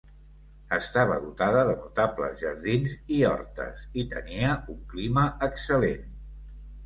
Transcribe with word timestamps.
Estava 0.75 1.17
dotada 1.25 1.59
de 1.67 1.75
notables 1.81 2.39
jardins 2.43 2.95
i 3.17 3.19
hortes 3.31 3.83
i 4.05 4.05
tenia 4.13 4.55
un 4.77 4.81
clima 4.95 5.27
excel·lent. 5.49 6.11